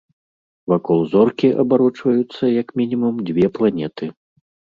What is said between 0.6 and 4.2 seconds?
Вакол зоркі абарочваюцца, як мінімум, дзве планеты.